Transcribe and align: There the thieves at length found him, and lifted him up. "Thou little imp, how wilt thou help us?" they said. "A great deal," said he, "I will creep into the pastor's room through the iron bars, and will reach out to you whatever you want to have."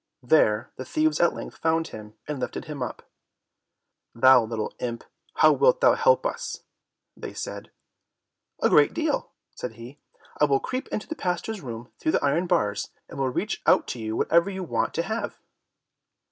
There 0.23 0.71
the 0.77 0.83
thieves 0.83 1.19
at 1.19 1.35
length 1.35 1.59
found 1.59 1.89
him, 1.89 2.15
and 2.27 2.39
lifted 2.39 2.65
him 2.65 2.81
up. 2.81 3.07
"Thou 4.15 4.43
little 4.43 4.73
imp, 4.79 5.03
how 5.35 5.51
wilt 5.51 5.79
thou 5.79 5.93
help 5.93 6.25
us?" 6.25 6.63
they 7.15 7.35
said. 7.35 7.69
"A 8.63 8.67
great 8.69 8.95
deal," 8.95 9.29
said 9.53 9.73
he, 9.73 9.99
"I 10.39 10.45
will 10.45 10.59
creep 10.59 10.87
into 10.87 11.07
the 11.07 11.13
pastor's 11.13 11.61
room 11.61 11.91
through 11.99 12.13
the 12.13 12.25
iron 12.25 12.47
bars, 12.47 12.89
and 13.09 13.19
will 13.19 13.29
reach 13.29 13.61
out 13.67 13.85
to 13.89 13.99
you 13.99 14.15
whatever 14.15 14.49
you 14.49 14.63
want 14.63 14.95
to 14.95 15.03
have." 15.03 15.37